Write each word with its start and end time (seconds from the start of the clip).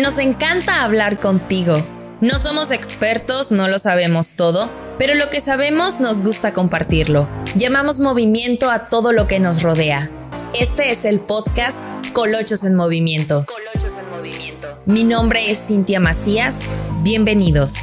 Nos 0.00 0.18
encanta 0.18 0.82
hablar 0.82 1.20
contigo. 1.20 1.76
No 2.22 2.38
somos 2.38 2.70
expertos, 2.70 3.52
no 3.52 3.68
lo 3.68 3.78
sabemos 3.78 4.32
todo, 4.32 4.70
pero 4.98 5.14
lo 5.14 5.28
que 5.28 5.40
sabemos 5.40 6.00
nos 6.00 6.22
gusta 6.22 6.54
compartirlo. 6.54 7.28
Llamamos 7.54 8.00
movimiento 8.00 8.70
a 8.70 8.88
todo 8.88 9.12
lo 9.12 9.26
que 9.26 9.40
nos 9.40 9.62
rodea. 9.62 10.10
Este 10.54 10.90
es 10.90 11.04
el 11.04 11.20
podcast 11.20 11.86
Colochos 12.14 12.64
en 12.64 12.76
Movimiento. 12.76 13.44
Colochos 13.44 13.98
en 13.98 14.08
Movimiento. 14.08 14.68
Mi 14.86 15.04
nombre 15.04 15.50
es 15.50 15.66
Cintia 15.66 16.00
Macías. 16.00 16.66
Bienvenidos. 17.02 17.74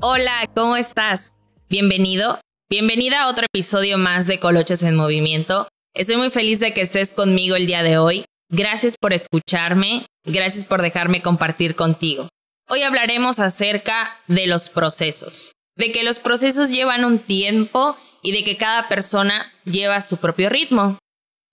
Hola, 0.00 0.48
¿cómo 0.54 0.78
estás? 0.78 1.34
Bienvenido, 1.68 2.38
bienvenida 2.68 3.22
a 3.22 3.28
otro 3.28 3.46
episodio 3.46 3.96
más 3.96 4.26
de 4.26 4.40
Colochos 4.40 4.82
en 4.82 4.96
Movimiento. 4.96 5.68
Estoy 5.94 6.16
muy 6.16 6.30
feliz 6.30 6.58
de 6.58 6.74
que 6.74 6.80
estés 6.80 7.14
conmigo 7.14 7.54
el 7.54 7.66
día 7.66 7.82
de 7.82 7.98
hoy. 7.98 8.24
Gracias 8.50 8.96
por 9.00 9.12
escucharme, 9.12 10.06
gracias 10.24 10.64
por 10.64 10.82
dejarme 10.82 11.22
compartir 11.22 11.76
contigo. 11.76 12.28
Hoy 12.68 12.82
hablaremos 12.82 13.38
acerca 13.38 14.18
de 14.26 14.46
los 14.46 14.68
procesos, 14.68 15.52
de 15.76 15.92
que 15.92 16.02
los 16.02 16.18
procesos 16.18 16.70
llevan 16.70 17.04
un 17.04 17.20
tiempo 17.20 17.96
y 18.22 18.32
de 18.32 18.42
que 18.42 18.56
cada 18.56 18.88
persona 18.88 19.52
lleva 19.64 20.00
su 20.00 20.18
propio 20.18 20.48
ritmo. 20.48 20.98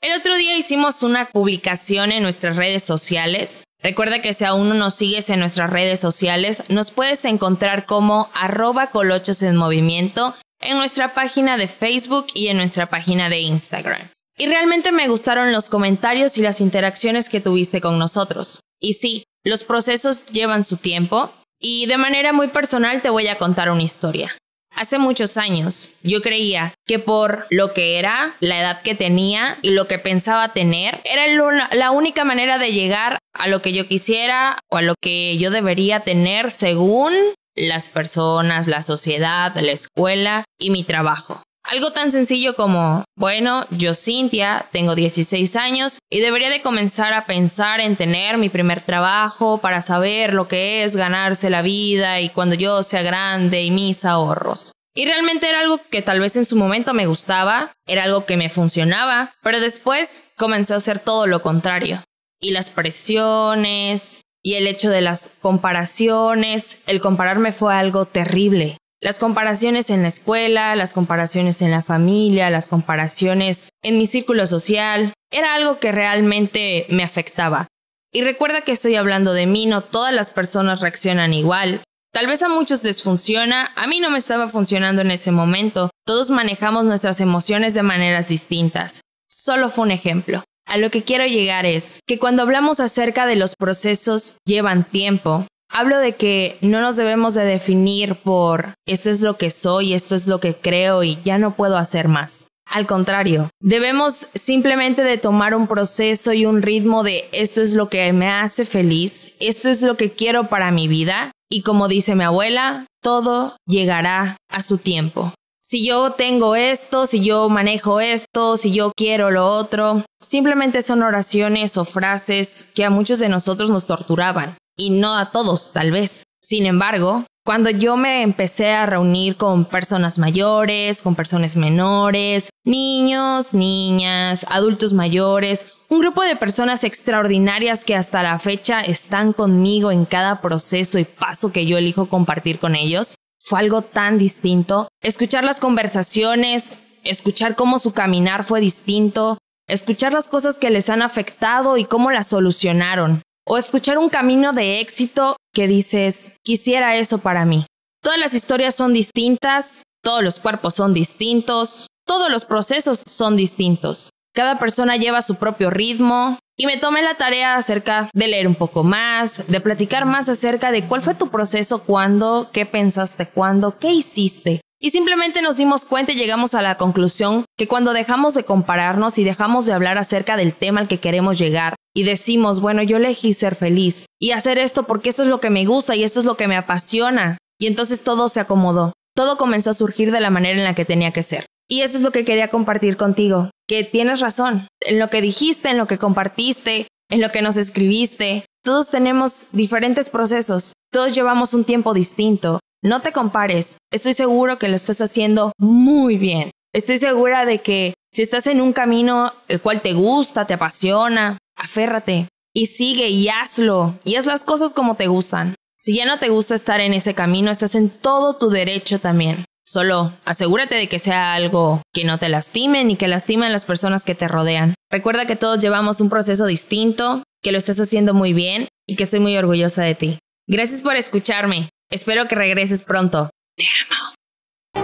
El 0.02 0.20
otro 0.20 0.36
día 0.36 0.58
hicimos 0.58 1.04
una 1.04 1.26
publicación 1.26 2.12
en 2.12 2.24
nuestras 2.24 2.56
redes 2.56 2.84
sociales 2.84 3.64
Recuerda 3.84 4.22
que 4.22 4.32
si 4.32 4.46
aún 4.46 4.70
no 4.70 4.76
nos 4.76 4.96
sigues 4.96 5.30
en 5.30 5.42
nuestras 5.42 5.70
redes 5.70 6.00
sociales, 6.00 6.64
nos 6.70 6.92
puedes 6.92 7.26
encontrar 7.26 7.86
como 7.86 8.30
arroba 8.34 8.92
colochos 8.92 9.44
en 9.44 9.58
movimiento 9.58 10.36
en 10.64 10.78
nuestra 10.78 11.14
página 11.14 11.58
de 11.58 11.68
Facebook 11.68 12.28
y 12.34 12.48
en 12.48 12.58
nuestra 12.58 12.88
página 12.88 13.30
de 13.30 13.40
Instagram. 13.42 14.10
Y 14.38 14.48
realmente 14.48 14.92
me 14.92 15.08
gustaron 15.08 15.52
los 15.52 15.70
comentarios 15.70 16.38
y 16.38 16.42
las 16.42 16.62
interacciones 16.62 17.30
que 17.30 17.42
tuviste 17.42 17.82
con 17.82 18.00
nosotros. 18.00 18.62
Y 18.80 18.94
sí, 18.94 19.24
los 19.44 19.64
procesos 19.64 20.26
llevan 20.26 20.64
su 20.64 20.78
tiempo 20.78 21.32
y 21.60 21.86
de 21.86 21.98
manera 21.98 22.34
muy 22.34 22.48
personal 22.48 23.02
te 23.02 23.10
voy 23.10 23.28
a 23.28 23.38
contar 23.38 23.70
una 23.70 23.84
historia. 23.84 24.36
Hace 24.76 24.98
muchos 24.98 25.38
años 25.38 25.92
yo 26.02 26.22
creía 26.22 26.74
que 26.88 26.98
por 26.98 27.46
lo 27.52 27.74
que 27.74 28.00
era, 28.00 28.36
la 28.40 28.60
edad 28.60 28.82
que 28.82 28.96
tenía 28.96 29.60
y 29.62 29.70
lo 29.70 29.88
que 29.88 30.00
pensaba 30.00 30.52
tener, 30.52 31.00
era 31.04 31.28
la 31.72 31.92
única 31.92 32.26
manera 32.26 32.58
de 32.58 32.72
llegar 32.72 33.20
a 33.34 33.48
lo 33.48 33.62
que 33.62 33.72
yo 33.72 33.88
quisiera 33.88 34.58
o 34.72 34.78
a 34.78 34.82
lo 34.82 34.96
que 35.00 35.38
yo 35.38 35.52
debería 35.52 36.00
tener 36.00 36.52
según 36.52 37.14
las 37.56 37.90
personas, 37.90 38.68
la 38.68 38.82
sociedad, 38.82 39.56
la 39.56 39.72
escuela 39.72 40.46
y 40.60 40.70
mi 40.70 40.84
trabajo. 40.84 41.42
Algo 41.64 41.94
tan 41.94 42.12
sencillo 42.12 42.56
como, 42.56 43.06
bueno, 43.16 43.66
yo 43.72 43.94
Cintia, 43.94 44.68
tengo 44.72 44.96
16 44.96 45.56
años 45.56 46.00
y 46.12 46.20
debería 46.20 46.50
de 46.50 46.62
comenzar 46.62 47.14
a 47.14 47.26
pensar 47.26 47.80
en 47.80 47.96
tener 47.96 48.38
mi 48.38 48.50
primer 48.50 48.82
trabajo 48.82 49.60
para 49.60 49.82
saber 49.82 50.34
lo 50.34 50.50
que 50.50 50.84
es 50.84 50.98
ganarse 50.98 51.50
la 51.50 51.62
vida 51.62 52.20
y 52.20 52.30
cuando 52.30 52.56
yo 52.56 52.84
sea 52.84 53.02
grande 53.02 53.62
y 53.62 53.72
mis 53.72 54.04
ahorros. 54.04 54.74
Y 54.94 55.06
realmente 55.06 55.50
era 55.50 55.62
algo 55.62 55.80
que 55.90 56.02
tal 56.02 56.20
vez 56.20 56.36
en 56.36 56.46
su 56.46 56.58
momento 56.58 56.94
me 56.94 57.08
gustaba, 57.08 57.72
era 57.88 58.04
algo 58.04 58.26
que 58.26 58.38
me 58.38 58.50
funcionaba, 58.50 59.32
pero 59.42 59.60
después 59.60 60.26
comenzó 60.36 60.76
a 60.76 60.82
ser 60.82 61.00
todo 61.00 61.28
lo 61.28 61.42
contrario. 61.42 62.04
Y 62.42 62.52
las 62.52 62.70
presiones 62.70 64.24
y 64.44 64.56
el 64.56 64.68
hecho 64.68 64.90
de 64.90 65.02
las 65.02 65.32
comparaciones, 65.42 66.78
el 66.86 67.00
compararme 67.02 67.54
fue 67.54 67.74
algo 67.74 68.06
terrible. 68.06 68.78
Las 69.02 69.20
comparaciones 69.20 69.90
en 69.90 70.02
la 70.02 70.08
escuela, 70.10 70.76
las 70.76 70.94
comparaciones 70.94 71.62
en 71.62 71.72
la 71.72 71.82
familia, 71.82 72.50
las 72.50 72.70
comparaciones 72.70 73.70
en 73.82 73.98
mi 73.98 74.06
círculo 74.06 74.46
social, 74.46 75.14
era 75.32 75.56
algo 75.56 75.80
que 75.80 75.92
realmente 75.92 76.86
me 76.90 77.04
afectaba. 77.04 77.68
Y 78.14 78.22
recuerda 78.22 78.62
que 78.62 78.72
estoy 78.72 78.96
hablando 78.96 79.34
de 79.34 79.48
mí, 79.48 79.66
no 79.66 79.82
todas 79.82 80.14
las 80.14 80.30
personas 80.30 80.82
reaccionan 80.82 81.34
igual. 81.34 81.82
Tal 82.14 82.28
vez 82.28 82.44
a 82.44 82.50
muchos 82.50 82.84
les 82.84 83.02
funciona, 83.02 83.74
a 83.76 83.88
mí 83.88 84.00
no 84.00 84.12
me 84.12 84.20
estaba 84.20 84.48
funcionando 84.48 85.02
en 85.02 85.10
ese 85.10 85.32
momento. 85.32 85.90
Todos 86.06 86.30
manejamos 86.30 86.86
nuestras 86.86 87.20
emociones 87.22 87.74
de 87.74 87.82
maneras 87.82 88.28
distintas. 88.28 89.02
Solo 89.28 89.70
fue 89.70 89.86
un 89.86 89.92
ejemplo. 89.92 90.44
A 90.74 90.78
lo 90.78 90.90
que 90.90 91.04
quiero 91.04 91.28
llegar 91.28 91.68
es 91.68 92.00
que 92.08 92.18
cuando 92.18 92.42
hablamos 92.42 92.80
acerca 92.80 93.28
de 93.28 93.36
los 93.36 93.56
procesos 93.56 94.38
llevan 94.44 94.86
tiempo, 94.86 95.46
Hablo 95.76 95.98
de 95.98 96.14
que 96.14 96.60
no 96.62 96.82
nos 96.82 96.98
debemos 96.98 97.34
de 97.34 97.46
definir 97.46 98.18
por 98.18 98.76
esto 98.86 99.10
es 99.10 99.22
lo 99.22 99.38
que 99.38 99.50
soy, 99.50 99.96
esto 99.96 100.14
es 100.14 100.28
lo 100.28 100.40
que 100.40 100.54
creo 100.54 101.04
y 101.04 101.18
ya 101.26 101.40
no 101.40 101.56
puedo 101.56 101.78
hacer 101.78 102.08
más. 102.08 102.48
Al 102.70 102.86
contrario, 102.86 103.50
debemos 103.60 104.28
simplemente 104.36 105.04
de 105.04 105.18
tomar 105.18 105.56
un 105.56 105.68
proceso 105.68 106.32
y 106.32 106.46
un 106.46 106.62
ritmo 106.62 107.02
de 107.02 107.28
esto 107.32 107.64
es 107.64 107.74
lo 107.74 107.90
que 107.90 108.14
me 108.14 108.30
hace 108.30 108.66
feliz, 108.66 109.34
esto 109.40 109.68
es 109.68 109.82
lo 109.82 109.98
que 109.98 110.12
quiero 110.12 110.44
para 110.44 110.70
mi 110.70 110.88
vida 110.88 111.32
y 111.50 111.64
como 111.64 111.88
dice 111.88 112.14
mi 112.14 112.24
abuela, 112.24 112.86
todo 113.02 113.58
llegará 113.66 114.38
a 114.52 114.62
su 114.62 114.78
tiempo. 114.78 115.34
Si 115.66 115.86
yo 115.86 116.12
tengo 116.12 116.58
esto, 116.58 117.06
si 117.06 117.24
yo 117.24 117.48
manejo 117.48 118.02
esto, 118.02 118.58
si 118.58 118.74
yo 118.74 118.92
quiero 118.98 119.32
lo 119.32 119.48
otro, 119.48 120.04
simplemente 120.20 120.82
son 120.82 121.02
oraciones 121.04 121.78
o 121.78 121.86
frases 121.86 122.68
que 122.76 122.84
a 122.84 122.90
muchos 122.90 123.20
de 123.20 123.30
nosotros 123.30 123.70
nos 123.70 123.86
torturaban 123.86 124.58
y 124.76 124.90
no 124.90 125.18
a 125.18 125.32
todos 125.32 125.72
tal 125.72 125.92
vez. 125.92 126.24
Sin 126.42 126.66
embargo, 126.66 127.26
cuando 127.46 127.70
yo 127.70 127.96
me 127.96 128.24
empecé 128.24 128.72
a 128.72 128.86
reunir 128.86 129.38
con 129.38 129.64
personas 129.64 130.20
mayores, 130.20 131.02
con 131.02 131.16
personas 131.16 131.56
menores, 131.56 132.50
niños, 132.66 133.54
niñas, 133.54 134.46
adultos 134.50 134.92
mayores, 134.92 135.66
un 135.88 136.02
grupo 136.02 136.24
de 136.24 136.36
personas 136.36 136.84
extraordinarias 136.84 137.86
que 137.86 137.96
hasta 137.96 138.22
la 138.22 138.38
fecha 138.38 138.82
están 138.82 139.32
conmigo 139.32 139.94
en 139.94 140.04
cada 140.04 140.42
proceso 140.42 141.00
y 141.00 141.06
paso 141.06 141.54
que 141.54 141.66
yo 141.66 141.78
elijo 141.78 142.10
compartir 142.10 142.60
con 142.60 142.76
ellos, 142.76 143.16
fue 143.44 143.60
algo 143.60 143.82
tan 143.82 144.18
distinto. 144.18 144.88
Escuchar 145.02 145.44
las 145.44 145.60
conversaciones, 145.60 146.80
escuchar 147.04 147.56
cómo 147.56 147.78
su 147.78 147.94
caminar 147.94 148.44
fue 148.44 148.62
distinto, 148.62 149.38
escuchar 149.68 150.14
las 150.14 150.28
cosas 150.28 150.60
que 150.60 150.70
les 150.70 150.90
han 150.90 151.02
afectado 151.02 151.78
y 151.78 151.86
cómo 151.86 152.12
las 152.12 152.28
solucionaron 152.28 153.22
o 153.46 153.58
escuchar 153.58 153.98
un 153.98 154.10
camino 154.10 154.54
de 154.54 154.80
éxito 154.80 155.36
que 155.54 155.68
dices, 155.68 156.38
quisiera 156.44 156.96
eso 156.96 157.18
para 157.18 157.46
mí. 157.46 157.66
Todas 158.02 158.20
las 158.20 158.34
historias 158.34 158.76
son 158.76 158.94
distintas, 158.94 159.84
todos 160.02 160.24
los 160.24 160.40
cuerpos 160.40 160.76
son 160.76 160.94
distintos, 160.94 161.88
todos 162.06 162.32
los 162.32 162.46
procesos 162.46 163.04
son 163.06 163.36
distintos. 163.36 164.10
Cada 164.34 164.60
persona 164.60 164.98
lleva 164.98 165.22
su 165.22 165.36
propio 165.36 165.70
ritmo 165.70 166.40
y 166.58 166.66
me 166.66 166.78
tomé 166.78 167.02
la 167.02 167.16
tarea 167.16 167.56
acerca 167.56 168.10
de 168.14 168.28
leer 168.28 168.48
un 168.48 168.56
poco 168.56 168.84
más, 168.84 169.48
de 169.48 169.60
platicar 169.60 170.06
más 170.06 170.30
acerca 170.30 170.72
de 170.72 170.84
cuál 170.84 171.02
fue 171.02 171.16
tu 171.16 171.30
proceso, 171.30 171.84
cuándo, 171.84 172.50
qué 172.52 172.66
pensaste, 172.66 173.28
cuándo, 173.28 173.78
qué 173.80 173.92
hiciste. 173.92 174.62
Y 174.80 174.90
simplemente 174.90 175.42
nos 175.42 175.56
dimos 175.56 175.86
cuenta 175.86 176.12
y 176.12 176.16
llegamos 176.16 176.54
a 176.56 176.62
la 176.62 176.76
conclusión 176.76 177.46
que 177.58 177.70
cuando 177.70 177.94
dejamos 177.94 178.34
de 178.34 178.44
compararnos 178.44 179.18
y 179.18 179.24
dejamos 179.24 179.66
de 179.66 179.72
hablar 179.72 179.98
acerca 179.98 180.36
del 180.36 180.54
tema 180.54 180.82
al 180.82 180.90
que 180.90 181.00
queremos 181.00 181.40
llegar 181.40 181.76
y 181.96 182.04
decimos, 182.04 182.60
bueno, 182.60 182.84
yo 182.84 182.98
elegí 182.98 183.34
ser 183.34 183.56
feliz 183.56 184.08
y 184.20 184.32
hacer 184.32 184.58
esto 184.58 184.84
porque 184.84 185.10
esto 185.10 185.24
es 185.24 185.30
lo 185.30 185.40
que 185.40 185.50
me 185.50 185.66
gusta 185.66 185.96
y 185.96 186.04
esto 186.04 186.20
es 186.20 186.26
lo 186.26 186.36
que 186.36 186.50
me 186.50 186.58
apasiona. 186.58 187.38
Y 187.58 187.68
entonces 187.68 188.02
todo 188.02 188.28
se 188.28 188.42
acomodó. 188.42 188.92
Todo 189.16 189.38
comenzó 189.38 189.70
a 189.70 189.74
surgir 189.74 190.12
de 190.12 190.20
la 190.20 190.32
manera 190.32 190.58
en 190.58 190.66
la 190.66 190.76
que 190.76 190.86
tenía 190.86 191.12
que 191.12 191.24
ser. 191.24 191.46
Y 191.70 191.82
eso 191.82 191.98
es 191.98 192.04
lo 192.04 192.12
que 192.12 192.26
quería 192.26 192.50
compartir 192.50 192.98
contigo, 192.98 193.50
que 193.74 193.84
tienes 193.84 194.20
razón. 194.20 194.68
En 194.82 195.00
lo 195.00 195.10
que 195.10 195.22
dijiste, 195.22 195.70
en 195.70 195.78
lo 195.78 195.88
que 195.88 195.98
compartiste, 195.98 196.88
en 197.10 197.22
lo 197.22 197.30
que 197.30 197.42
nos 197.42 197.58
escribiste, 197.58 198.46
todos 198.64 198.90
tenemos 198.90 199.48
diferentes 199.52 200.10
procesos, 200.10 200.74
todos 200.92 201.14
llevamos 201.14 201.54
un 201.54 201.66
tiempo 201.66 201.94
distinto 201.94 202.60
no 202.84 203.02
te 203.02 203.14
compares. 203.14 203.78
Estoy 203.92 204.14
seguro 204.14 204.60
que 204.60 204.68
lo 204.68 204.76
estás 204.76 205.02
haciendo 205.02 205.54
muy 205.58 206.18
bien. 206.18 206.52
Estoy 206.74 206.98
segura 206.98 207.46
de 207.46 207.62
que 207.62 207.94
si 208.12 208.22
estás 208.22 208.46
en 208.46 208.62
un 208.62 208.74
camino 208.74 209.32
el 209.48 209.62
cual 209.62 209.82
te 209.82 209.94
gusta, 209.94 210.46
te 210.46 210.54
apasiona, 210.54 211.38
aférrate 211.56 212.28
y 212.54 212.68
sigue 212.68 213.08
y 213.08 213.30
hazlo 213.30 213.98
y 214.04 214.16
haz 214.16 214.26
las 214.26 214.44
cosas 214.44 214.74
como 214.74 214.96
te 214.96 215.08
gustan. 215.08 215.56
Si 215.78 215.96
ya 215.96 216.06
no 216.06 216.20
te 216.20 216.30
gusta 216.30 216.56
estar 216.56 216.82
en 216.82 216.94
ese 216.94 217.14
camino, 217.16 217.52
estás 217.52 217.76
en 217.76 217.90
todo 217.90 218.36
tu 218.36 218.50
derecho 218.50 219.00
también. 219.00 219.46
Solo 219.74 220.14
asegúrate 220.24 220.76
de 220.76 220.88
que 220.88 221.00
sea 221.00 221.34
algo 221.34 221.82
que 221.92 222.04
no 222.04 222.20
te 222.20 222.30
lastime 222.30 222.84
ni 222.84 222.96
que 222.96 223.08
lastime 223.08 223.48
a 223.48 223.50
las 223.50 223.66
personas 223.66 224.06
que 224.06 224.14
te 224.14 224.28
rodean. 224.28 224.76
Recuerda 224.92 225.26
que 225.26 225.36
todos 225.36 225.62
llevamos 225.62 226.00
un 226.00 226.12
proceso 226.12 226.46
distinto, 226.46 227.24
que 227.42 227.52
lo 227.52 227.58
estás 227.58 227.80
haciendo 227.80 228.14
muy 228.14 228.34
bien 228.34 228.68
y 228.88 228.98
que 228.98 229.06
estoy 229.06 229.20
muy 229.20 229.36
orgullosa 229.36 229.82
de 229.82 229.96
ti. 229.96 230.20
Gracias 230.48 230.82
por 230.82 230.96
escucharme. 230.96 231.70
Espero 231.90 232.28
que 232.28 232.36
regreses 232.36 232.84
pronto. 232.84 233.32
Te 233.58 233.66
amo. 233.82 234.84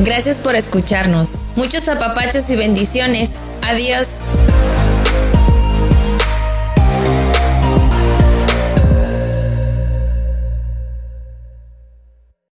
Gracias 0.00 0.42
por 0.42 0.54
escucharnos. 0.54 1.38
Muchos 1.56 1.88
apapachos 1.88 2.50
y 2.50 2.56
bendiciones. 2.56 3.40
Adiós. 3.62 4.20